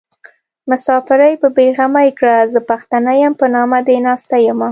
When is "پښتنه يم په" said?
2.69-3.45